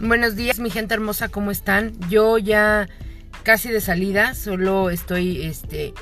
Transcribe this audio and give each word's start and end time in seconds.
Buenos 0.00 0.36
días, 0.36 0.60
mi 0.60 0.70
gente 0.70 0.94
hermosa, 0.94 1.28
¿cómo 1.28 1.50
están? 1.50 1.92
Yo 2.08 2.38
ya 2.38 2.88
casi 3.42 3.68
de 3.68 3.80
salida, 3.80 4.34
solo 4.34 4.90
estoy 4.90 5.42
este 5.42 5.92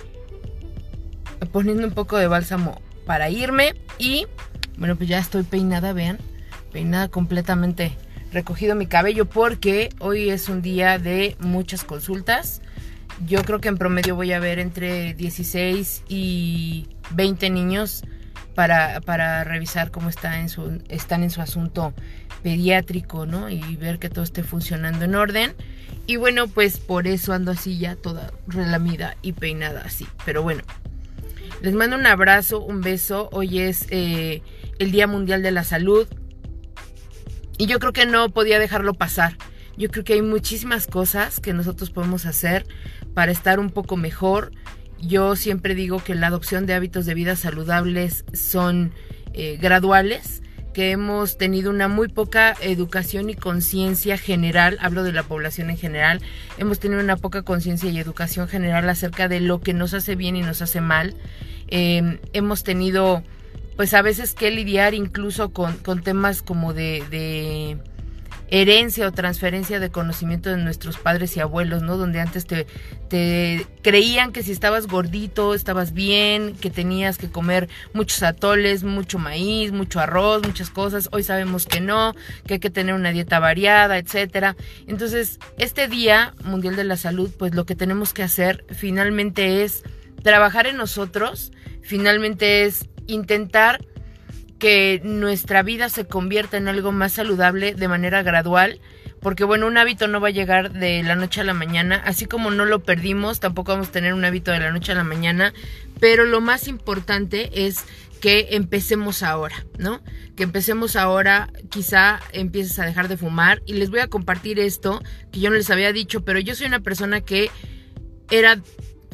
poniendo 1.50 1.86
un 1.86 1.94
poco 1.94 2.18
de 2.18 2.26
bálsamo 2.26 2.82
para 3.06 3.30
irme 3.30 3.74
y 3.98 4.26
bueno, 4.76 4.96
pues 4.96 5.08
ya 5.08 5.18
estoy 5.18 5.44
peinada, 5.44 5.94
vean, 5.94 6.18
peinada 6.72 7.08
completamente 7.08 7.96
recogido 8.32 8.74
mi 8.74 8.86
cabello 8.86 9.24
porque 9.24 9.88
hoy 9.98 10.28
es 10.28 10.50
un 10.50 10.60
día 10.60 10.98
de 10.98 11.34
muchas 11.40 11.82
consultas. 11.82 12.60
Yo 13.26 13.44
creo 13.44 13.62
que 13.62 13.68
en 13.68 13.78
promedio 13.78 14.14
voy 14.14 14.30
a 14.34 14.40
ver 14.40 14.58
entre 14.58 15.14
16 15.14 16.02
y 16.06 16.86
20 17.12 17.48
niños 17.48 18.04
para, 18.56 19.02
para 19.02 19.44
revisar 19.44 19.90
cómo 19.92 20.08
está 20.08 20.40
en 20.40 20.48
su, 20.48 20.82
están 20.88 21.22
en 21.22 21.30
su 21.30 21.42
asunto 21.42 21.92
pediátrico, 22.42 23.26
¿no? 23.26 23.50
Y 23.50 23.76
ver 23.76 23.98
que 23.98 24.08
todo 24.08 24.24
esté 24.24 24.42
funcionando 24.42 25.04
en 25.04 25.14
orden. 25.14 25.54
Y 26.06 26.16
bueno, 26.16 26.48
pues 26.48 26.78
por 26.78 27.06
eso 27.06 27.34
ando 27.34 27.52
así 27.52 27.78
ya 27.78 27.96
toda 27.96 28.32
relamida 28.46 29.16
y 29.20 29.32
peinada 29.32 29.82
así. 29.84 30.06
Pero 30.24 30.42
bueno, 30.42 30.62
les 31.60 31.74
mando 31.74 31.96
un 31.96 32.06
abrazo, 32.06 32.60
un 32.60 32.80
beso. 32.80 33.28
Hoy 33.30 33.60
es 33.60 33.86
eh, 33.90 34.42
el 34.78 34.90
Día 34.90 35.06
Mundial 35.06 35.42
de 35.42 35.50
la 35.50 35.62
Salud. 35.62 36.08
Y 37.58 37.66
yo 37.66 37.78
creo 37.78 37.92
que 37.92 38.06
no 38.06 38.30
podía 38.30 38.58
dejarlo 38.58 38.94
pasar. 38.94 39.36
Yo 39.76 39.90
creo 39.90 40.04
que 40.04 40.14
hay 40.14 40.22
muchísimas 40.22 40.86
cosas 40.86 41.40
que 41.40 41.52
nosotros 41.52 41.90
podemos 41.90 42.24
hacer 42.24 42.66
para 43.12 43.32
estar 43.32 43.60
un 43.60 43.68
poco 43.68 43.98
mejor. 43.98 44.52
Yo 45.00 45.36
siempre 45.36 45.74
digo 45.74 46.02
que 46.02 46.14
la 46.14 46.28
adopción 46.28 46.66
de 46.66 46.74
hábitos 46.74 47.06
de 47.06 47.14
vida 47.14 47.36
saludables 47.36 48.24
son 48.32 48.92
eh, 49.34 49.58
graduales 49.60 50.42
que 50.72 50.90
hemos 50.90 51.38
tenido 51.38 51.70
una 51.70 51.88
muy 51.88 52.08
poca 52.08 52.54
educación 52.60 53.30
y 53.30 53.34
conciencia 53.34 54.18
general, 54.18 54.76
hablo 54.82 55.04
de 55.04 55.12
la 55.12 55.22
población 55.22 55.70
en 55.70 55.78
general, 55.78 56.20
hemos 56.58 56.80
tenido 56.80 57.00
una 57.00 57.16
poca 57.16 57.40
conciencia 57.40 57.88
y 57.88 57.98
educación 57.98 58.46
general 58.46 58.86
acerca 58.90 59.26
de 59.26 59.40
lo 59.40 59.62
que 59.62 59.72
nos 59.72 59.94
hace 59.94 60.16
bien 60.16 60.36
y 60.36 60.42
nos 60.42 60.60
hace 60.60 60.82
mal. 60.82 61.14
Eh, 61.68 62.18
hemos 62.34 62.62
tenido 62.62 63.22
pues 63.76 63.94
a 63.94 64.02
veces 64.02 64.34
que 64.34 64.50
lidiar 64.50 64.92
incluso 64.92 65.50
con, 65.50 65.78
temas 66.02 66.42
como 66.42 66.74
de 66.74 67.78
herencia 68.48 69.06
o 69.08 69.12
transferencia 69.12 69.80
de 69.80 69.90
conocimiento 69.90 70.50
de 70.50 70.56
nuestros 70.56 70.98
padres 70.98 71.36
y 71.36 71.40
abuelos, 71.40 71.82
¿no? 71.82 71.96
Donde 71.96 72.20
antes 72.20 72.46
te, 72.46 72.66
te 73.08 73.66
creían 73.82 74.32
que 74.32 74.42
si 74.42 74.52
estabas 74.52 74.86
gordito 74.86 75.54
estabas 75.54 75.92
bien, 75.92 76.54
que 76.54 76.70
tenías 76.70 77.18
que 77.18 77.28
comer 77.28 77.68
muchos 77.92 78.22
atoles, 78.22 78.84
mucho 78.84 79.18
maíz, 79.18 79.72
mucho 79.72 80.00
arroz, 80.00 80.46
muchas 80.46 80.70
cosas. 80.70 81.08
Hoy 81.12 81.22
sabemos 81.22 81.66
que 81.66 81.80
no, 81.80 82.14
que 82.46 82.54
hay 82.54 82.60
que 82.60 82.70
tener 82.70 82.94
una 82.94 83.10
dieta 83.10 83.38
variada, 83.38 83.98
etcétera. 83.98 84.56
Entonces, 84.86 85.38
este 85.58 85.88
Día 85.88 86.34
Mundial 86.44 86.76
de 86.76 86.84
la 86.84 86.96
Salud, 86.96 87.30
pues 87.36 87.54
lo 87.54 87.66
que 87.66 87.74
tenemos 87.74 88.12
que 88.12 88.22
hacer 88.22 88.64
finalmente 88.70 89.64
es 89.64 89.82
trabajar 90.22 90.66
en 90.66 90.76
nosotros, 90.76 91.52
finalmente 91.82 92.64
es 92.64 92.88
intentar 93.06 93.84
que 94.58 95.00
nuestra 95.04 95.62
vida 95.62 95.88
se 95.88 96.06
convierta 96.06 96.56
en 96.56 96.68
algo 96.68 96.92
más 96.92 97.12
saludable 97.12 97.74
de 97.74 97.88
manera 97.88 98.22
gradual, 98.22 98.80
porque 99.20 99.44
bueno, 99.44 99.66
un 99.66 99.76
hábito 99.76 100.08
no 100.08 100.20
va 100.20 100.28
a 100.28 100.32
llegar 100.32 100.72
de 100.72 101.02
la 101.02 101.16
noche 101.16 101.40
a 101.40 101.44
la 101.44 101.54
mañana, 101.54 102.02
así 102.04 102.26
como 102.26 102.50
no 102.50 102.64
lo 102.64 102.82
perdimos, 102.82 103.40
tampoco 103.40 103.72
vamos 103.72 103.88
a 103.88 103.92
tener 103.92 104.14
un 104.14 104.24
hábito 104.24 104.52
de 104.52 104.60
la 104.60 104.72
noche 104.72 104.92
a 104.92 104.94
la 104.94 105.04
mañana, 105.04 105.52
pero 106.00 106.24
lo 106.24 106.40
más 106.40 106.68
importante 106.68 107.66
es 107.66 107.84
que 108.20 108.48
empecemos 108.52 109.22
ahora, 109.22 109.66
¿no? 109.78 110.02
Que 110.36 110.44
empecemos 110.44 110.96
ahora, 110.96 111.50
quizá 111.70 112.20
empieces 112.32 112.78
a 112.78 112.86
dejar 112.86 113.08
de 113.08 113.16
fumar 113.16 113.62
y 113.66 113.74
les 113.74 113.90
voy 113.90 114.00
a 114.00 114.08
compartir 114.08 114.58
esto 114.58 115.02
que 115.32 115.40
yo 115.40 115.50
no 115.50 115.56
les 115.56 115.70
había 115.70 115.92
dicho, 115.92 116.24
pero 116.24 116.38
yo 116.38 116.54
soy 116.54 116.66
una 116.66 116.80
persona 116.80 117.20
que 117.20 117.50
era 118.30 118.58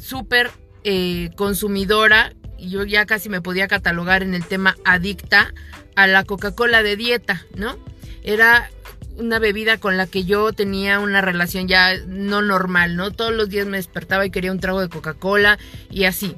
súper 0.00 0.50
eh, 0.84 1.31
consumidora 1.37 2.33
yo 2.69 2.84
ya 2.84 3.06
casi 3.06 3.28
me 3.28 3.41
podía 3.41 3.69
catalogar 3.69 4.23
en 4.23 4.34
el 4.34 4.45
tema 4.45 4.77
adicta 4.84 5.53
a 5.97 6.06
la 6.06 6.25
Coca-Cola 6.25 6.83
de 6.83 6.97
dieta, 6.97 7.45
¿no? 7.55 7.78
Era 8.23 8.71
una 9.19 9.39
bebida 9.39 9.78
con 9.78 9.97
la 9.97 10.06
que 10.06 10.25
yo 10.25 10.53
tenía 10.53 10.99
una 10.99 11.21
relación 11.21 11.69
ya 11.69 11.97
no 12.06 12.43
normal, 12.43 12.97
¿no? 12.97 13.11
Todos 13.11 13.33
los 13.33 13.49
días 13.49 13.67
me 13.67 13.77
despertaba 13.77 14.25
y 14.25 14.31
quería 14.31 14.53
un 14.53 14.61
trago 14.61 14.81
de 14.81 14.89
Coca-Cola 14.89 15.59
y 15.91 16.05
así. 16.05 16.37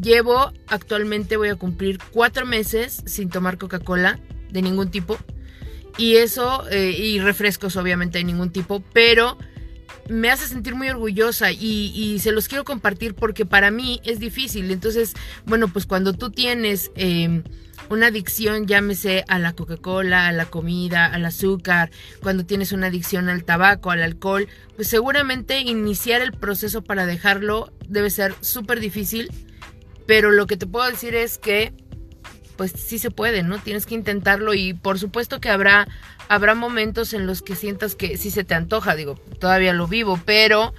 Llevo 0.00 0.52
actualmente, 0.66 1.36
voy 1.36 1.48
a 1.48 1.56
cumplir 1.56 1.98
cuatro 2.10 2.44
meses 2.44 3.02
sin 3.06 3.30
tomar 3.30 3.58
Coca-Cola 3.58 4.18
de 4.50 4.62
ningún 4.62 4.90
tipo. 4.90 5.16
Y 5.98 6.16
eso, 6.16 6.68
eh, 6.70 6.90
y 6.90 7.20
refrescos 7.20 7.76
obviamente 7.76 8.18
de 8.18 8.24
ningún 8.24 8.50
tipo, 8.50 8.82
pero 8.92 9.38
me 10.08 10.30
hace 10.30 10.46
sentir 10.46 10.74
muy 10.74 10.88
orgullosa 10.88 11.52
y, 11.52 12.18
se 12.20 12.32
los 12.32 12.48
quiero 12.48 12.64
compartir 12.64 13.14
porque 13.14 13.46
para 13.46 13.70
mí 13.70 14.00
es 14.04 14.18
difícil. 14.18 14.70
Entonces, 14.70 15.14
bueno, 15.44 15.68
pues 15.68 15.86
cuando 15.86 16.12
tú 16.12 16.30
tienes 16.30 16.90
em, 16.94 17.42
una 17.88 18.08
adicción, 18.08 18.66
llámese 18.66 19.24
a 19.28 19.38
la 19.38 19.52
Coca-Cola, 19.52 20.28
a 20.28 20.32
la 20.32 20.46
comida, 20.46 21.06
al 21.06 21.24
azúcar, 21.24 21.90
cuando 22.22 22.44
tienes 22.44 22.72
una 22.72 22.88
adicción 22.88 23.28
al 23.28 23.44
tabaco, 23.44 23.90
al 23.90 24.02
alcohol, 24.02 24.48
pues 24.76 24.88
seguramente 24.88 25.60
iniciar 25.60 26.20
el 26.22 26.32
proceso 26.32 26.82
para 26.82 27.06
dejarlo 27.06 27.72
debe 27.88 28.10
ser 28.10 28.34
súper 28.40 28.80
difícil. 28.80 29.30
Pero 30.06 30.30
lo 30.30 30.46
que 30.46 30.56
te 30.56 30.66
puedo 30.66 30.88
decir 30.88 31.14
es 31.14 31.38
que 31.38 31.72
pues 32.56 32.72
sí 32.72 32.98
se 32.98 33.10
puede, 33.10 33.42
¿no? 33.42 33.58
Tienes 33.58 33.86
que 33.86 33.94
intentarlo 33.94 34.54
y 34.54 34.74
por 34.74 34.98
supuesto 34.98 35.40
que 35.40 35.50
habrá 35.50 35.88
habrá 36.28 36.54
momentos 36.54 37.12
en 37.12 37.26
los 37.26 37.42
que 37.42 37.54
sientas 37.54 37.94
que 37.94 38.16
sí 38.16 38.30
se 38.30 38.44
te 38.44 38.54
antoja, 38.54 38.96
digo, 38.96 39.18
todavía 39.38 39.72
lo 39.72 39.86
vivo, 39.86 40.20
pero 40.24 40.74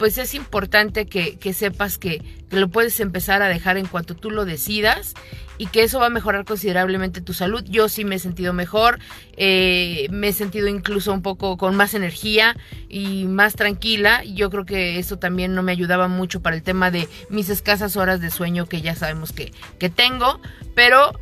pues 0.00 0.16
es 0.16 0.34
importante 0.34 1.04
que, 1.04 1.52
sepas 1.52 1.98
que, 1.98 2.22
lo 2.50 2.68
puedes 2.68 2.98
empezar 3.00 3.42
a 3.42 3.48
dejar 3.48 3.76
en 3.76 3.84
cuanto 3.84 4.16
tú 4.16 4.30
lo 4.30 4.46
decidas 4.46 5.12
y 5.58 5.66
que 5.66 5.82
eso 5.82 6.00
va 6.00 6.06
a 6.06 6.10
mejorar 6.10 6.46
considerablemente 6.46 7.20
tu 7.20 7.34
salud. 7.34 7.62
Yo 7.68 7.90
sí 7.90 8.06
me 8.06 8.14
he 8.14 8.18
sentido 8.18 8.54
mejor, 8.54 8.98
eh, 9.36 10.08
me 10.10 10.28
he 10.28 10.32
sentido 10.32 10.68
incluso 10.68 11.12
un 11.12 11.20
poco 11.20 11.58
con 11.58 11.76
más 11.76 11.92
energía 11.92 12.56
y 12.88 13.26
más 13.26 13.56
tranquila. 13.56 14.24
Yo 14.24 14.48
creo 14.48 14.64
que 14.64 14.98
eso 14.98 15.18
también 15.18 15.54
no 15.54 15.62
me 15.62 15.70
ayudaba 15.70 16.08
mucho 16.08 16.40
para 16.40 16.56
el 16.56 16.62
tema 16.62 16.90
de 16.90 17.06
mis 17.28 17.50
escasas 17.50 17.98
horas 17.98 18.22
de 18.22 18.30
sueño 18.30 18.64
que 18.64 18.80
ya 18.80 18.94
sabemos 18.94 19.32
que, 19.32 19.52
que 19.78 19.90
tengo, 19.90 20.40
pero 20.74 21.12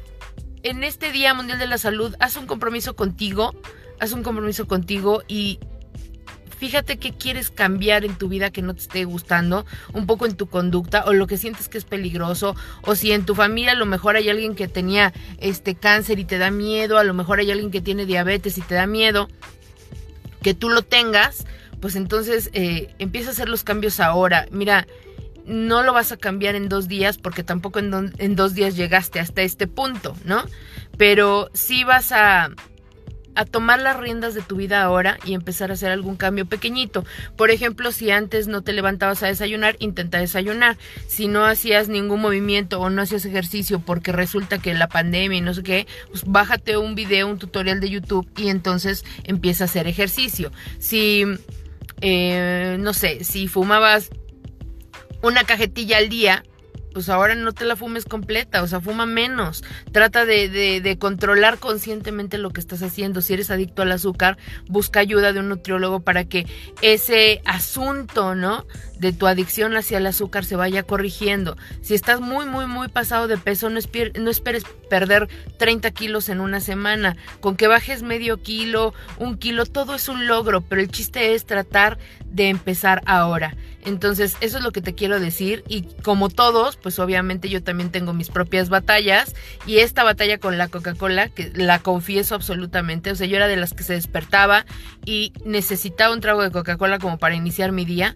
en 0.62 0.84
este 0.84 1.10
Día 1.10 1.34
Mundial 1.34 1.58
de 1.58 1.66
la 1.66 1.78
Salud, 1.78 2.14
haz 2.20 2.36
un 2.36 2.46
compromiso 2.46 2.94
contigo, 2.94 3.60
haz 3.98 4.12
un 4.12 4.22
compromiso 4.22 4.68
contigo 4.68 5.24
y 5.26 5.58
fíjate 6.58 6.98
qué 6.98 7.12
quieres 7.12 7.50
cambiar 7.50 8.04
en 8.04 8.16
tu 8.16 8.28
vida 8.28 8.50
que 8.50 8.62
no 8.62 8.74
te 8.74 8.80
esté 8.80 9.04
gustando, 9.04 9.64
un 9.92 10.06
poco 10.06 10.26
en 10.26 10.36
tu 10.36 10.48
conducta 10.48 11.04
o 11.06 11.12
lo 11.12 11.26
que 11.26 11.36
sientes 11.36 11.68
que 11.68 11.78
es 11.78 11.84
peligroso 11.84 12.54
o 12.82 12.94
si 12.94 13.12
en 13.12 13.24
tu 13.24 13.34
familia 13.34 13.72
a 13.72 13.76
lo 13.76 13.86
mejor 13.86 14.16
hay 14.16 14.28
alguien 14.28 14.54
que 14.54 14.68
tenía 14.68 15.12
este 15.38 15.74
cáncer 15.74 16.18
y 16.18 16.24
te 16.24 16.38
da 16.38 16.50
miedo, 16.50 16.98
a 16.98 17.04
lo 17.04 17.14
mejor 17.14 17.38
hay 17.38 17.50
alguien 17.50 17.70
que 17.70 17.80
tiene 17.80 18.06
diabetes 18.06 18.58
y 18.58 18.60
te 18.60 18.74
da 18.74 18.86
miedo 18.86 19.28
que 20.42 20.54
tú 20.54 20.68
lo 20.68 20.82
tengas, 20.82 21.46
pues 21.80 21.96
entonces 21.96 22.50
eh, 22.52 22.94
empieza 22.98 23.30
a 23.30 23.32
hacer 23.32 23.48
los 23.48 23.64
cambios 23.64 24.00
ahora. 24.00 24.46
Mira, 24.50 24.86
no 25.46 25.82
lo 25.82 25.92
vas 25.92 26.12
a 26.12 26.16
cambiar 26.16 26.54
en 26.54 26.68
dos 26.68 26.88
días 26.88 27.18
porque 27.18 27.42
tampoco 27.42 27.78
en, 27.78 28.12
en 28.18 28.36
dos 28.36 28.54
días 28.54 28.76
llegaste 28.76 29.20
hasta 29.20 29.42
este 29.42 29.66
punto, 29.66 30.14
¿no? 30.24 30.44
Pero 30.96 31.50
sí 31.54 31.84
vas 31.84 32.12
a, 32.12 32.50
a 33.38 33.44
tomar 33.44 33.80
las 33.80 33.96
riendas 33.96 34.34
de 34.34 34.42
tu 34.42 34.56
vida 34.56 34.82
ahora 34.82 35.16
y 35.24 35.32
empezar 35.32 35.70
a 35.70 35.74
hacer 35.74 35.92
algún 35.92 36.16
cambio 36.16 36.44
pequeñito. 36.46 37.04
Por 37.36 37.52
ejemplo, 37.52 37.92
si 37.92 38.10
antes 38.10 38.48
no 38.48 38.62
te 38.62 38.72
levantabas 38.72 39.22
a 39.22 39.28
desayunar, 39.28 39.76
intenta 39.78 40.18
desayunar. 40.18 40.76
Si 41.06 41.28
no 41.28 41.44
hacías 41.44 41.88
ningún 41.88 42.20
movimiento 42.20 42.80
o 42.80 42.90
no 42.90 43.00
hacías 43.00 43.24
ejercicio 43.24 43.78
porque 43.78 44.10
resulta 44.10 44.58
que 44.58 44.74
la 44.74 44.88
pandemia 44.88 45.38
y 45.38 45.40
no 45.40 45.54
sé 45.54 45.62
qué, 45.62 45.86
pues 46.08 46.24
bájate 46.26 46.76
un 46.78 46.96
video, 46.96 47.28
un 47.28 47.38
tutorial 47.38 47.78
de 47.78 47.90
YouTube 47.90 48.28
y 48.36 48.48
entonces 48.48 49.04
empieza 49.22 49.62
a 49.62 49.66
hacer 49.66 49.86
ejercicio. 49.86 50.50
Si, 50.80 51.24
eh, 52.00 52.76
no 52.80 52.92
sé, 52.92 53.22
si 53.22 53.46
fumabas 53.46 54.10
una 55.22 55.44
cajetilla 55.44 55.98
al 55.98 56.08
día, 56.08 56.42
pues 56.92 57.08
ahora 57.08 57.34
no 57.34 57.52
te 57.52 57.64
la 57.64 57.76
fumes 57.76 58.04
completa, 58.04 58.62
o 58.62 58.66
sea, 58.66 58.80
fuma 58.80 59.06
menos. 59.06 59.64
Trata 59.92 60.24
de, 60.24 60.96
controlar 60.98 61.58
conscientemente 61.58 62.38
lo 62.38 62.50
que 62.50 62.60
estás 62.60 62.82
haciendo. 62.82 63.20
Si 63.20 63.34
eres 63.34 63.50
adicto 63.50 63.82
al 63.82 63.92
azúcar, 63.92 64.38
busca 64.68 65.00
ayuda 65.00 65.32
de 65.32 65.40
un 65.40 65.48
nutriólogo 65.48 66.00
para 66.00 66.24
que 66.24 66.46
ese 66.82 67.40
asunto, 67.44 68.34
¿no? 68.34 68.66
De 68.98 69.12
tu 69.12 69.26
adicción 69.26 69.76
hacia 69.76 69.98
el 69.98 70.06
azúcar 70.06 70.44
se 70.44 70.56
vaya 70.56 70.82
corrigiendo. 70.82 71.56
Si 71.82 71.94
estás 71.94 72.20
muy, 72.20 72.46
muy, 72.46 72.66
muy 72.66 72.88
pasado 72.88 73.28
de 73.28 73.38
peso, 73.38 73.70
no, 73.70 73.78
no 74.18 74.30
esperes 74.30 74.64
perder 74.90 75.28
30 75.58 75.90
kilos 75.92 76.28
en 76.28 76.40
una 76.40 76.60
semana. 76.60 77.16
Con 77.40 77.56
que 77.56 77.68
bajes 77.68 78.02
medio 78.02 78.42
kilo, 78.42 78.94
un 79.18 79.38
kilo, 79.38 79.66
todo 79.66 79.94
es 79.94 80.08
un 80.08 80.26
logro, 80.26 80.62
pero 80.62 80.80
el 80.80 80.90
chiste 80.90 81.34
es 81.34 81.46
tratar 81.46 81.98
de 82.26 82.48
empezar 82.48 83.02
ahora. 83.06 83.56
Entonces, 83.88 84.36
eso 84.42 84.58
es 84.58 84.62
lo 84.62 84.70
que 84.70 84.82
te 84.82 84.94
quiero 84.94 85.18
decir. 85.18 85.64
Y 85.66 85.82
como 86.02 86.28
todos, 86.28 86.76
pues 86.76 86.98
obviamente 86.98 87.48
yo 87.48 87.62
también 87.62 87.90
tengo 87.90 88.12
mis 88.12 88.28
propias 88.28 88.68
batallas. 88.68 89.34
Y 89.66 89.78
esta 89.78 90.04
batalla 90.04 90.36
con 90.38 90.58
la 90.58 90.68
Coca-Cola, 90.68 91.30
que 91.30 91.50
la 91.54 91.78
confieso 91.78 92.34
absolutamente, 92.34 93.10
o 93.10 93.16
sea, 93.16 93.26
yo 93.26 93.36
era 93.36 93.48
de 93.48 93.56
las 93.56 93.72
que 93.72 93.84
se 93.84 93.94
despertaba 93.94 94.66
y 95.06 95.32
necesitaba 95.44 96.12
un 96.12 96.20
trago 96.20 96.42
de 96.42 96.50
Coca-Cola 96.50 96.98
como 96.98 97.18
para 97.18 97.34
iniciar 97.34 97.72
mi 97.72 97.86
día 97.86 98.14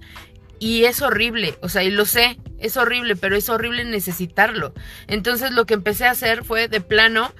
y 0.62 0.84
es 0.84 1.02
horrible, 1.02 1.58
o 1.60 1.68
sea, 1.68 1.82
y 1.82 1.90
lo 1.90 2.06
sé, 2.06 2.38
es 2.60 2.76
horrible, 2.76 3.16
pero 3.16 3.34
es 3.34 3.48
horrible 3.48 3.84
necesitarlo. 3.84 4.74
Entonces 5.08 5.50
lo 5.50 5.66
que 5.66 5.74
empecé 5.74 6.06
a 6.06 6.12
hacer 6.12 6.44
fue 6.44 6.68
de 6.68 6.80
plano, 6.80 7.32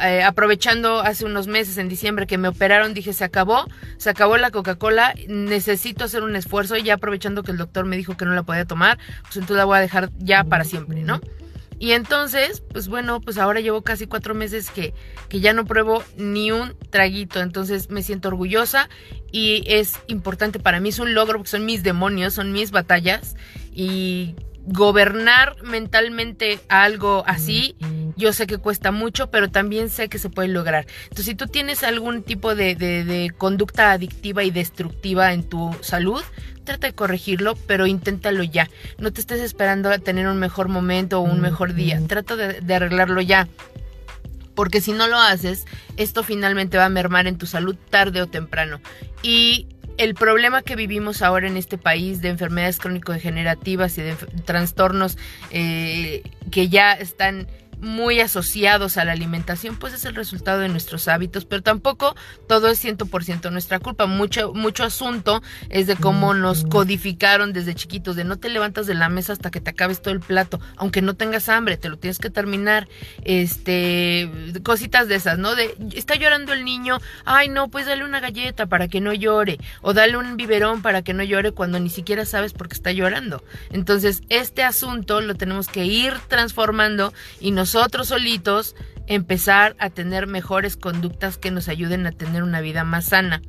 eh, 0.00 0.22
aprovechando 0.22 1.00
hace 1.00 1.24
unos 1.24 1.48
meses, 1.48 1.76
en 1.78 1.88
diciembre, 1.88 2.28
que 2.28 2.38
me 2.38 2.46
operaron, 2.46 2.94
dije, 2.94 3.12
se 3.12 3.24
acabó, 3.24 3.66
se 3.96 4.10
acabó 4.10 4.36
la 4.36 4.52
Coca-Cola, 4.52 5.12
necesito 5.26 6.04
hacer 6.04 6.22
un 6.22 6.36
esfuerzo 6.36 6.76
y 6.76 6.84
ya 6.84 6.94
aprovechando 6.94 7.42
que 7.42 7.50
el 7.50 7.58
doctor 7.58 7.84
me 7.84 7.96
dijo 7.96 8.16
que 8.16 8.26
no 8.26 8.32
la 8.32 8.44
podía 8.44 8.64
tomar, 8.64 8.98
pues 9.22 9.34
entonces 9.34 9.56
la 9.56 9.64
voy 9.64 9.78
a 9.78 9.80
dejar 9.80 10.10
ya 10.16 10.44
para 10.44 10.62
siempre, 10.62 11.02
¿no? 11.02 11.20
Y 11.78 11.92
entonces, 11.92 12.62
pues 12.72 12.88
bueno, 12.88 13.20
pues 13.20 13.38
ahora 13.38 13.60
llevo 13.60 13.82
casi 13.82 14.06
cuatro 14.06 14.34
meses 14.34 14.70
que, 14.70 14.94
que 15.28 15.40
ya 15.40 15.52
no 15.52 15.64
pruebo 15.64 16.02
ni 16.16 16.50
un 16.50 16.76
traguito. 16.90 17.40
Entonces 17.40 17.88
me 17.90 18.02
siento 18.02 18.28
orgullosa 18.28 18.88
y 19.30 19.62
es 19.66 19.94
importante 20.08 20.58
para 20.58 20.80
mí, 20.80 20.88
es 20.88 20.98
un 20.98 21.14
logro 21.14 21.38
porque 21.38 21.50
son 21.50 21.64
mis 21.64 21.82
demonios, 21.82 22.34
son 22.34 22.52
mis 22.52 22.72
batallas. 22.72 23.36
Y 23.72 24.34
gobernar 24.70 25.56
mentalmente 25.62 26.60
algo 26.68 27.24
así, 27.26 27.76
yo 28.16 28.32
sé 28.32 28.46
que 28.46 28.58
cuesta 28.58 28.92
mucho, 28.92 29.30
pero 29.30 29.50
también 29.50 29.88
sé 29.88 30.08
que 30.08 30.18
se 30.18 30.30
puede 30.30 30.48
lograr. 30.48 30.86
Entonces, 31.04 31.26
si 31.26 31.34
tú 31.34 31.46
tienes 31.46 31.82
algún 31.82 32.22
tipo 32.22 32.54
de, 32.54 32.74
de, 32.74 33.04
de 33.04 33.30
conducta 33.36 33.92
adictiva 33.92 34.44
y 34.44 34.50
destructiva 34.50 35.32
en 35.32 35.44
tu 35.44 35.74
salud, 35.80 36.22
trata 36.68 36.86
de 36.86 36.94
corregirlo, 36.94 37.56
pero 37.66 37.86
inténtalo 37.86 38.42
ya. 38.42 38.68
No 38.98 39.10
te 39.10 39.22
estés 39.22 39.40
esperando 39.40 39.90
a 39.90 39.98
tener 39.98 40.28
un 40.28 40.38
mejor 40.38 40.68
momento 40.68 41.18
o 41.18 41.22
un 41.22 41.40
mejor 41.40 41.72
día. 41.72 41.98
Trata 42.06 42.36
de, 42.36 42.74
arreglarlo 42.74 43.22
ya. 43.22 43.48
Porque 44.54 44.82
si 44.82 44.92
no 44.92 45.06
lo 45.06 45.18
haces, 45.18 45.64
esto 45.96 46.22
finalmente 46.22 46.76
va 46.76 46.84
a 46.84 46.90
mermar 46.90 47.26
en 47.26 47.38
tu 47.38 47.46
salud 47.46 47.74
tarde 47.90 48.20
o 48.20 48.26
temprano. 48.26 48.80
Y 49.22 49.66
el 49.98 50.14
problema 50.14 50.62
que 50.62 50.76
vivimos 50.76 51.22
ahora 51.22 51.48
en 51.48 51.56
este 51.56 51.76
país 51.76 52.22
de 52.22 52.28
enfermedades 52.28 52.78
crónico-degenerativas 52.78 53.98
y 53.98 54.02
de 54.02 54.14
trastornos 54.44 55.18
eh, 55.50 56.22
que 56.50 56.68
ya 56.68 56.92
están 56.92 57.48
muy 57.80 58.20
asociados 58.20 58.96
a 58.96 59.04
la 59.04 59.12
alimentación, 59.12 59.76
pues 59.76 59.94
es 59.94 60.04
el 60.04 60.14
resultado 60.14 60.60
de 60.60 60.68
nuestros 60.68 61.08
hábitos, 61.08 61.44
pero 61.44 61.62
tampoco 61.62 62.14
todo 62.46 62.68
es 62.68 62.84
100% 62.84 63.50
nuestra 63.50 63.78
culpa. 63.78 64.06
Mucho, 64.06 64.52
mucho 64.54 64.84
asunto 64.84 65.42
es 65.68 65.86
de 65.86 65.96
cómo 65.96 66.34
nos 66.34 66.64
codificaron 66.64 67.52
desde 67.52 67.74
chiquitos, 67.74 68.16
de 68.16 68.24
no 68.24 68.38
te 68.38 68.48
levantas 68.48 68.86
de 68.86 68.94
la 68.94 69.08
mesa 69.08 69.32
hasta 69.32 69.50
que 69.50 69.60
te 69.60 69.70
acabes 69.70 70.02
todo 70.02 70.14
el 70.14 70.20
plato, 70.20 70.60
aunque 70.76 71.02
no 71.02 71.14
tengas 71.14 71.48
hambre, 71.48 71.76
te 71.76 71.88
lo 71.88 71.98
tienes 71.98 72.18
que 72.18 72.30
terminar. 72.30 72.88
Este, 73.24 74.30
cositas 74.64 75.08
de 75.08 75.16
esas, 75.16 75.38
¿no? 75.38 75.54
De, 75.54 75.76
está 75.94 76.14
llorando 76.16 76.52
el 76.52 76.64
niño, 76.64 76.98
ay 77.24 77.48
no, 77.48 77.68
pues 77.68 77.86
dale 77.86 78.04
una 78.04 78.20
galleta 78.20 78.66
para 78.66 78.88
que 78.88 79.00
no 79.00 79.12
llore, 79.12 79.58
o 79.82 79.92
dale 79.94 80.16
un 80.16 80.36
biberón 80.36 80.82
para 80.82 81.02
que 81.02 81.14
no 81.14 81.22
llore 81.22 81.52
cuando 81.52 81.80
ni 81.80 81.90
siquiera 81.90 82.24
sabes 82.24 82.52
por 82.52 82.68
qué 82.68 82.74
está 82.74 82.92
llorando. 82.92 83.42
Entonces, 83.70 84.22
este 84.28 84.62
asunto 84.64 85.20
lo 85.20 85.34
tenemos 85.34 85.68
que 85.68 85.84
ir 85.84 86.14
transformando 86.28 87.12
y 87.40 87.50
nos 87.50 87.67
nosotros 87.68 88.08
solitos 88.08 88.74
empezar 89.08 89.76
a 89.78 89.90
tener 89.90 90.26
mejores 90.26 90.78
conductas 90.78 91.36
que 91.36 91.50
nos 91.50 91.68
ayuden 91.68 92.06
a 92.06 92.12
tener 92.12 92.42
una 92.42 92.62
vida 92.62 92.82
más 92.82 93.04
sana. 93.04 93.42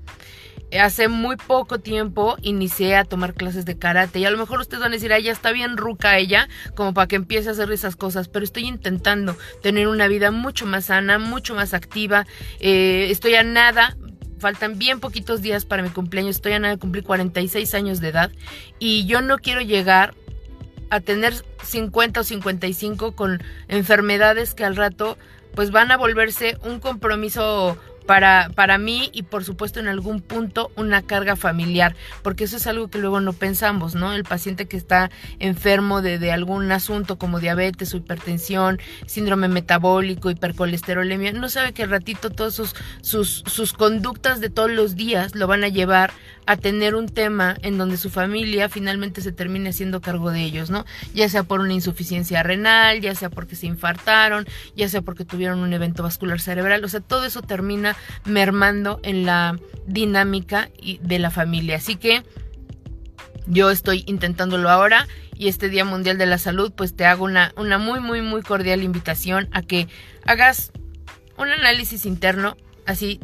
Hace 0.77 1.07
muy 1.07 1.37
poco 1.37 1.79
tiempo 1.79 2.35
inicié 2.41 2.97
a 2.97 3.05
tomar 3.05 3.33
clases 3.33 3.63
de 3.63 3.77
karate 3.79 4.19
y 4.19 4.25
a 4.25 4.31
lo 4.31 4.37
mejor 4.37 4.59
ustedes 4.59 4.81
van 4.81 4.91
a 4.91 4.95
decir, 4.95 5.13
ay, 5.13 5.23
ya 5.23 5.31
está 5.31 5.53
bien 5.53 5.77
ruca 5.77 6.17
ella, 6.17 6.49
como 6.75 6.93
para 6.93 7.07
que 7.07 7.15
empiece 7.15 7.47
a 7.47 7.53
hacer 7.53 7.71
esas 7.71 7.95
cosas, 7.95 8.27
pero 8.27 8.43
estoy 8.43 8.67
intentando 8.67 9.37
tener 9.61 9.87
una 9.87 10.09
vida 10.09 10.31
mucho 10.31 10.65
más 10.65 10.85
sana, 10.85 11.17
mucho 11.17 11.55
más 11.55 11.73
activa. 11.73 12.27
Eh, 12.59 13.07
estoy 13.11 13.35
a 13.35 13.43
nada, 13.43 13.95
faltan 14.37 14.77
bien 14.77 14.99
poquitos 14.99 15.41
días 15.41 15.63
para 15.63 15.81
mi 15.81 15.91
cumpleaños, 15.91 16.35
estoy 16.35 16.51
a 16.51 16.59
nada 16.59 16.73
de 16.73 16.79
cumplir 16.79 17.05
46 17.05 17.73
años 17.73 18.01
de 18.01 18.09
edad 18.09 18.31
y 18.79 19.05
yo 19.05 19.21
no 19.21 19.37
quiero 19.37 19.61
llegar 19.61 20.13
a 20.89 20.99
tener 20.99 21.33
50 21.63 22.21
o 22.21 22.23
55 22.23 23.15
con 23.15 23.43
enfermedades 23.67 24.53
que 24.53 24.65
al 24.65 24.75
rato 24.75 25.17
pues 25.55 25.71
van 25.71 25.91
a 25.91 25.97
volverse 25.97 26.57
un 26.63 26.79
compromiso 26.79 27.77
para, 28.09 28.49
para 28.55 28.79
mí 28.79 29.11
y 29.13 29.21
por 29.21 29.43
supuesto 29.43 29.79
en 29.79 29.87
algún 29.87 30.19
punto 30.19 30.71
una 30.75 31.03
carga 31.03 31.35
familiar, 31.35 31.95
porque 32.23 32.45
eso 32.45 32.57
es 32.57 32.65
algo 32.65 32.87
que 32.87 32.97
luego 32.97 33.21
no 33.21 33.33
pensamos, 33.33 33.93
¿no? 33.93 34.13
El 34.13 34.23
paciente 34.23 34.67
que 34.67 34.77
está 34.77 35.11
enfermo 35.37 36.01
de, 36.01 36.17
de 36.17 36.31
algún 36.31 36.71
asunto 36.71 37.19
como 37.19 37.39
diabetes 37.39 37.93
o 37.93 37.97
hipertensión, 37.97 38.79
síndrome 39.05 39.47
metabólico, 39.47 40.31
hipercolesterolemia, 40.31 41.33
no 41.33 41.49
sabe 41.49 41.71
que 41.71 41.83
al 41.83 41.91
ratito 41.91 42.31
todas 42.31 42.55
sus, 42.55 42.75
sus, 43.01 43.43
sus 43.45 43.73
conductas 43.73 44.39
de 44.39 44.49
todos 44.49 44.71
los 44.71 44.95
días 44.95 45.35
lo 45.35 45.45
van 45.45 45.63
a 45.63 45.67
llevar 45.67 46.11
a 46.49 46.57
tener 46.57 46.95
un 46.95 47.07
tema 47.07 47.55
en 47.61 47.77
donde 47.77 47.95
su 47.95 48.09
familia 48.09 48.69
finalmente 48.69 49.21
se 49.21 49.31
termine 49.31 49.69
haciendo 49.69 50.01
cargo 50.01 50.31
de 50.31 50.41
ellos, 50.41 50.71
¿no? 50.71 50.83
Ya 51.13 51.29
sea 51.29 51.43
por 51.43 51.59
una 51.59 51.73
insuficiencia 51.73 52.41
renal, 52.41 53.01
ya 53.01 53.13
sea 53.13 53.29
porque 53.29 53.55
se 53.55 53.67
infartaron, 53.67 54.47
ya 54.75 54.89
sea 54.89 55.03
porque 55.03 55.25
tuvieron 55.25 55.59
un 55.59 55.71
evento 55.73 56.01
vascular 56.01 56.41
cerebral, 56.41 56.83
o 56.83 56.87
sea, 56.87 57.01
todo 57.01 57.23
eso 57.23 57.43
termina 57.43 57.95
mermando 58.25 58.99
en 59.03 59.27
la 59.27 59.59
dinámica 59.85 60.71
de 61.03 61.19
la 61.19 61.29
familia. 61.29 61.75
Así 61.75 61.97
que 61.97 62.23
yo 63.45 63.69
estoy 63.69 64.03
intentándolo 64.07 64.71
ahora 64.71 65.07
y 65.35 65.49
este 65.49 65.69
Día 65.69 65.85
Mundial 65.85 66.17
de 66.17 66.25
la 66.25 66.39
Salud, 66.39 66.73
pues 66.75 66.95
te 66.95 67.05
hago 67.05 67.25
una, 67.25 67.53
una 67.57 67.77
muy, 67.77 67.99
muy, 67.99 68.23
muy 68.23 68.41
cordial 68.41 68.81
invitación 68.81 69.49
a 69.51 69.61
que 69.61 69.87
hagas 70.25 70.71
un 71.37 71.49
análisis 71.49 72.07
interno, 72.07 72.57
así 72.87 73.19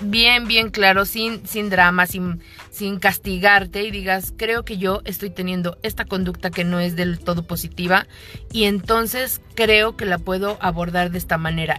bien, 0.00 0.46
bien 0.46 0.70
claro, 0.70 1.04
sin, 1.04 1.46
sin 1.46 1.70
drama, 1.70 2.06
sin, 2.06 2.40
sin 2.70 2.98
castigarte 2.98 3.82
y 3.82 3.90
digas, 3.90 4.32
creo 4.36 4.64
que 4.64 4.78
yo 4.78 5.00
estoy 5.04 5.30
teniendo 5.30 5.78
esta 5.82 6.04
conducta 6.04 6.50
que 6.50 6.64
no 6.64 6.80
es 6.80 6.96
del 6.96 7.18
todo 7.18 7.42
positiva 7.42 8.06
y 8.52 8.64
entonces 8.64 9.40
creo 9.54 9.96
que 9.96 10.04
la 10.04 10.18
puedo 10.18 10.58
abordar 10.60 11.10
de 11.10 11.18
esta 11.18 11.38
manera. 11.38 11.78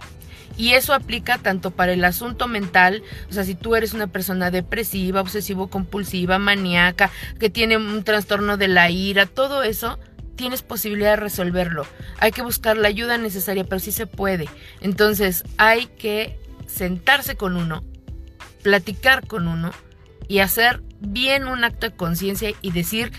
Y 0.58 0.72
eso 0.72 0.94
aplica 0.94 1.36
tanto 1.36 1.70
para 1.70 1.92
el 1.92 2.02
asunto 2.04 2.48
mental, 2.48 3.02
o 3.28 3.32
sea, 3.32 3.44
si 3.44 3.54
tú 3.54 3.76
eres 3.76 3.92
una 3.92 4.06
persona 4.06 4.50
depresiva, 4.50 5.20
obsesivo 5.20 5.68
compulsiva, 5.68 6.38
maníaca, 6.38 7.10
que 7.38 7.50
tiene 7.50 7.76
un 7.76 8.02
trastorno 8.04 8.56
de 8.56 8.68
la 8.68 8.90
ira, 8.90 9.26
todo 9.26 9.62
eso, 9.62 9.98
tienes 10.34 10.62
posibilidad 10.62 11.10
de 11.10 11.16
resolverlo. 11.16 11.86
Hay 12.18 12.32
que 12.32 12.40
buscar 12.40 12.78
la 12.78 12.88
ayuda 12.88 13.18
necesaria, 13.18 13.64
pero 13.64 13.80
sí 13.80 13.92
se 13.92 14.06
puede. 14.06 14.48
Entonces, 14.80 15.44
hay 15.58 15.86
que 15.86 16.38
sentarse 16.66 17.36
con 17.36 17.56
uno, 17.56 17.84
platicar 18.66 19.28
con 19.28 19.46
uno 19.46 19.70
y 20.26 20.40
hacer 20.40 20.82
bien 20.98 21.46
un 21.46 21.62
acto 21.62 21.86
de 21.86 21.94
conciencia 21.94 22.50
y 22.62 22.72
decir 22.72 23.12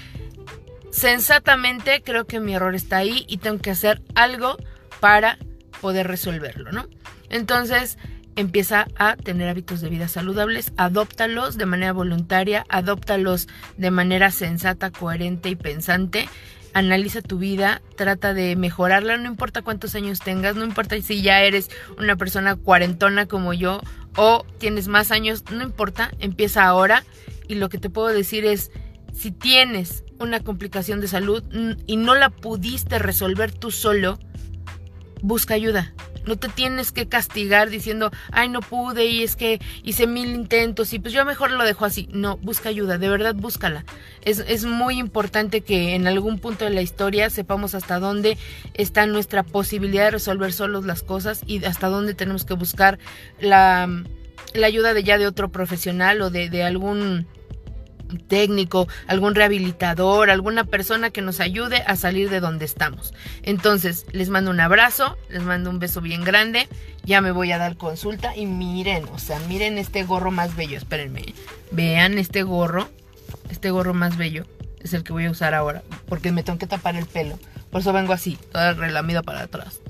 sensatamente 0.92 2.04
creo 2.04 2.27
que 2.27 2.42
mi 2.42 2.54
error 2.54 2.75
está 2.75 2.98
ahí 2.98 3.24
y 3.30 3.38
tengo 3.38 3.60
que 3.60 3.72
hacer 3.72 4.01
algo 4.13 4.58
para 5.00 5.38
poder 5.80 6.06
resolverlo, 6.06 6.74
¿no? 6.74 6.86
Entonces 7.30 7.98
empieza 8.36 8.88
a 8.98 9.16
tener 9.16 9.48
hábitos 9.48 9.80
de 9.80 9.88
vida 9.88 10.10
saludables, 10.10 10.74
adóptalos 10.75 11.58
de 11.58 11.66
manera 11.66 11.94
voluntaria, 11.94 12.66
adóptalos 12.68 13.48
de 13.77 13.89
manera 13.89 14.32
sensata, 14.32 14.92
coherente 14.92 15.48
y 15.48 15.56
pensante 15.56 16.27
analiza 16.77 17.22
tu 17.22 17.39
vida, 17.39 17.82
trata 17.96 18.36
de 18.36 18.56
mejorarla, 18.56 19.18
no 19.18 19.25
importa 19.25 19.63
cuántos 19.63 19.96
años 19.96 20.20
tengas, 20.20 20.56
no 20.56 20.63
importa 20.63 21.00
si 21.01 21.24
ya 21.24 21.42
eres 21.42 21.70
una 21.98 22.16
persona 22.18 22.56
cuarentona 22.56 23.25
como 23.25 23.54
yo 23.54 23.82
o 24.17 24.45
tienes 24.57 24.89
más 24.89 25.12
años, 25.12 25.45
no 25.50 25.63
importa, 25.63 26.12
empieza 26.19 26.65
ahora 26.65 27.05
y 27.47 27.55
lo 27.55 27.69
que 27.69 27.77
te 27.77 27.89
puedo 27.89 28.09
decir 28.09 28.45
es, 28.45 28.71
si 29.13 29.31
tienes 29.31 30.03
una 30.19 30.41
complicación 30.41 31.00
de 31.00 31.07
salud 31.07 31.43
y 31.86 31.97
no 31.97 32.15
la 32.15 32.29
pudiste 32.29 33.00
resolver 33.00 33.53
tú 33.53 33.71
solo, 33.71 34.19
busca 35.21 35.53
ayuda. 35.53 35.93
No 36.27 36.38
te 36.38 36.50
tienes 36.50 36.91
que 36.91 37.07
castigar 37.07 37.69
diciendo, 37.69 38.12
ay, 38.31 38.50
no 38.50 38.60
pude 38.62 39.05
y 39.05 39.24
es 39.24 39.36
que 39.36 39.60
hice 39.84 40.07
mil 40.07 40.34
intentos 40.34 40.93
y 40.93 41.00
pues 41.00 41.13
yo 41.13 41.25
mejor 41.25 41.51
lo 41.51 41.63
dejo 41.63 41.86
así. 41.86 42.07
No, 42.12 42.38
busca 42.38 42.69
ayuda, 42.69 42.98
de 42.98 43.10
verdad 43.10 43.34
búscala. 43.34 43.86
Es, 44.24 44.43
es 44.48 44.65
muy 44.65 45.00
importante 45.00 45.62
que 45.62 45.96
en 45.96 46.05
algún 46.07 46.39
punto 46.39 46.65
de 46.65 46.72
la 46.72 46.81
historia 46.81 47.29
sepamos 47.29 47.74
hasta 47.74 48.00
dónde 48.00 48.38
está 48.74 49.05
nuestra 49.05 49.43
posibilidad 49.43 50.05
de 50.05 50.12
resolver 50.12 50.53
solos 50.53 50.86
las 50.86 51.01
cosas 51.01 51.41
y 51.48 51.63
hasta 51.65 51.88
dónde 51.88 52.13
tenemos 52.13 52.46
que 52.46 52.53
buscar 52.53 53.00
la, 53.39 53.89
la 54.53 54.67
ayuda 54.67 54.93
de 54.93 55.03
ya 55.03 55.17
de 55.17 55.27
otro 55.27 55.50
profesional 55.50 56.22
o 56.22 56.29
de, 56.29 56.50
de 56.50 56.63
algún 56.63 57.27
técnico, 58.27 58.87
algún 59.07 59.35
rehabilitador, 59.35 60.29
alguna 60.29 60.63
persona 60.63 61.09
que 61.09 61.21
nos 61.21 61.39
ayude 61.39 61.83
a 61.85 61.95
salir 61.95 62.29
de 62.29 62.39
donde 62.39 62.65
estamos. 62.65 63.13
Entonces, 63.43 64.05
les 64.11 64.29
mando 64.29 64.51
un 64.51 64.59
abrazo, 64.59 65.17
les 65.29 65.43
mando 65.43 65.69
un 65.69 65.79
beso 65.79 66.01
bien 66.01 66.23
grande, 66.23 66.67
ya 67.03 67.21
me 67.21 67.31
voy 67.31 67.51
a 67.51 67.57
dar 67.57 67.77
consulta 67.77 68.35
y 68.35 68.45
miren, 68.45 69.05
o 69.13 69.19
sea, 69.19 69.39
miren 69.47 69.77
este 69.77 70.03
gorro 70.03 70.31
más 70.31 70.55
bello, 70.55 70.77
espérenme, 70.77 71.33
vean 71.71 72.17
este 72.17 72.43
gorro, 72.43 72.89
este 73.49 73.71
gorro 73.71 73.93
más 73.93 74.17
bello, 74.17 74.45
es 74.81 74.93
el 74.93 75.03
que 75.03 75.13
voy 75.13 75.25
a 75.25 75.31
usar 75.31 75.53
ahora, 75.53 75.83
porque 76.07 76.31
me 76.31 76.43
tengo 76.43 76.59
que 76.59 76.67
tapar 76.67 76.95
el 76.95 77.05
pelo. 77.05 77.39
Por 77.71 77.81
eso 77.81 77.93
vengo 77.93 78.13
así, 78.13 78.37
toda 78.51 78.73
relamida 78.73 79.21
para 79.21 79.41
atrás. 79.41 79.81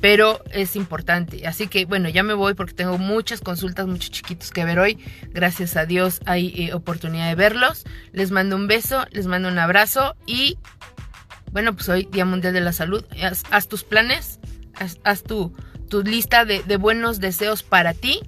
Pero 0.00 0.42
es 0.52 0.76
importante. 0.76 1.46
Así 1.46 1.66
que 1.66 1.84
bueno, 1.84 2.08
ya 2.08 2.22
me 2.22 2.34
voy 2.34 2.54
porque 2.54 2.74
tengo 2.74 2.98
muchas 2.98 3.40
consultas, 3.40 3.86
muchos 3.86 4.10
chiquitos 4.10 4.50
que 4.50 4.64
ver 4.64 4.78
hoy. 4.78 4.98
Gracias 5.30 5.76
a 5.76 5.86
Dios 5.86 6.20
hay 6.26 6.52
eh, 6.56 6.74
oportunidad 6.74 7.28
de 7.28 7.34
verlos. 7.34 7.84
Les 8.12 8.30
mando 8.30 8.56
un 8.56 8.66
beso, 8.66 9.06
les 9.10 9.26
mando 9.26 9.48
un 9.48 9.58
abrazo 9.58 10.16
y 10.26 10.58
bueno, 11.52 11.74
pues 11.74 11.88
hoy 11.88 12.08
Día 12.10 12.24
Mundial 12.24 12.52
de 12.52 12.60
la 12.60 12.72
Salud. 12.72 13.04
Haz, 13.50 13.68
tus 13.68 13.84
planes, 13.84 14.38
haz, 15.02 15.22
tu, 15.22 15.54
tu, 15.88 16.02
lista 16.02 16.44
de, 16.44 16.62
de 16.62 16.76
buenos 16.76 17.20
deseos 17.20 17.62
para 17.62 17.94
ti 17.94 18.20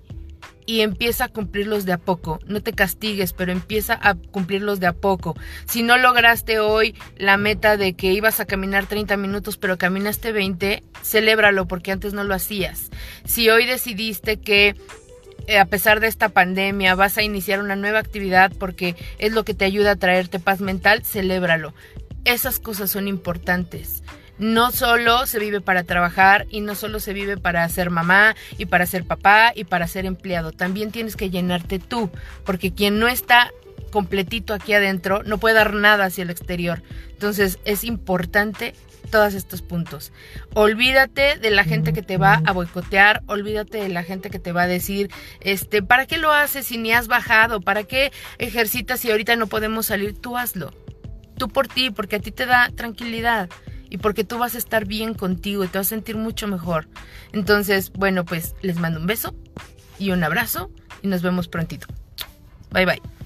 y 0.70 0.82
empieza 0.82 1.24
a 1.24 1.28
cumplirlos 1.28 1.84
de 1.84 1.92
a 1.94 1.98
poco. 1.98 2.38
No 2.46 2.62
te 2.62 2.72
castigues, 2.72 3.32
pero 3.32 3.50
empieza 3.50 3.98
a 4.00 4.14
cumplirlos 4.14 4.78
de 4.78 4.86
a 4.86 4.92
poco. 4.92 5.36
Si 5.66 5.82
no 5.82 5.98
lograste 5.98 6.60
hoy 6.60 6.94
la 7.16 7.36
meta 7.38 7.76
de 7.76 7.94
que 7.94 8.12
ibas 8.12 8.38
a 8.38 8.44
caminar 8.44 8.86
30 8.86 9.16
minutos, 9.16 9.56
pero 9.56 9.78
caminaste 9.78 10.30
20, 10.30 10.84
celébralo 11.02 11.66
porque 11.66 11.90
antes 11.90 12.12
no 12.12 12.22
lo 12.22 12.34
hacías. 12.34 12.90
Si 13.24 13.50
hoy 13.50 13.66
decidiste 13.66 14.36
que 14.36 14.76
eh, 15.48 15.58
a 15.58 15.64
pesar 15.64 15.98
de 15.98 16.06
esta 16.06 16.28
pandemia 16.28 16.94
vas 16.94 17.18
a 17.18 17.24
iniciar 17.24 17.58
una 17.58 17.74
nueva 17.74 17.98
actividad 17.98 18.52
porque 18.56 18.94
es 19.18 19.32
lo 19.32 19.44
que 19.44 19.54
te 19.54 19.64
ayuda 19.64 19.90
a 19.90 19.96
traerte 19.96 20.38
paz 20.38 20.60
mental, 20.60 21.02
celébralo. 21.04 21.74
Esas 22.24 22.60
cosas 22.60 22.92
son 22.92 23.08
importantes 23.08 24.04
no 24.40 24.72
solo 24.72 25.26
se 25.26 25.38
vive 25.38 25.60
para 25.60 25.84
trabajar 25.84 26.46
y 26.50 26.62
no 26.62 26.74
solo 26.74 26.98
se 26.98 27.12
vive 27.12 27.36
para 27.36 27.68
ser 27.68 27.90
mamá 27.90 28.34
y 28.56 28.66
para 28.66 28.86
ser 28.86 29.04
papá 29.04 29.52
y 29.54 29.64
para 29.64 29.86
ser 29.86 30.06
empleado, 30.06 30.50
también 30.50 30.90
tienes 30.90 31.14
que 31.14 31.30
llenarte 31.30 31.78
tú, 31.78 32.10
porque 32.44 32.72
quien 32.72 32.98
no 32.98 33.06
está 33.06 33.52
completito 33.90 34.54
aquí 34.54 34.72
adentro 34.72 35.22
no 35.24 35.38
puede 35.38 35.56
dar 35.56 35.74
nada 35.74 36.06
hacia 36.06 36.22
el 36.22 36.30
exterior. 36.30 36.82
Entonces 37.10 37.58
es 37.64 37.84
importante 37.84 38.74
todos 39.10 39.34
estos 39.34 39.60
puntos. 39.60 40.12
Olvídate 40.54 41.36
de 41.36 41.50
la 41.50 41.64
gente 41.64 41.92
que 41.92 42.02
te 42.02 42.16
va 42.16 42.40
a 42.46 42.52
boicotear, 42.52 43.22
olvídate 43.26 43.78
de 43.78 43.88
la 43.88 44.04
gente 44.04 44.30
que 44.30 44.38
te 44.38 44.52
va 44.52 44.62
a 44.62 44.66
decir, 44.66 45.10
este, 45.40 45.82
¿para 45.82 46.06
qué 46.06 46.16
lo 46.16 46.32
haces 46.32 46.66
si 46.66 46.78
ni 46.78 46.92
has 46.92 47.08
bajado? 47.08 47.60
¿Para 47.60 47.84
qué 47.84 48.12
ejercitas 48.38 49.00
si 49.00 49.10
ahorita 49.10 49.36
no 49.36 49.48
podemos 49.48 49.86
salir? 49.86 50.16
Tú 50.16 50.38
hazlo. 50.38 50.72
Tú 51.36 51.48
por 51.48 51.68
ti, 51.68 51.90
porque 51.90 52.16
a 52.16 52.20
ti 52.20 52.30
te 52.30 52.46
da 52.46 52.70
tranquilidad 52.74 53.50
y 53.90 53.98
porque 53.98 54.24
tú 54.24 54.38
vas 54.38 54.54
a 54.54 54.58
estar 54.58 54.86
bien 54.86 55.14
contigo 55.14 55.64
y 55.64 55.68
te 55.68 55.78
vas 55.78 55.88
a 55.88 55.90
sentir 55.90 56.16
mucho 56.16 56.46
mejor. 56.46 56.88
Entonces, 57.32 57.92
bueno, 57.92 58.24
pues 58.24 58.54
les 58.62 58.76
mando 58.78 59.00
un 59.00 59.06
beso 59.06 59.34
y 59.98 60.12
un 60.12 60.24
abrazo 60.24 60.70
y 61.02 61.08
nos 61.08 61.22
vemos 61.22 61.48
prontito. 61.48 61.86
Bye 62.70 62.86
bye. 62.86 63.19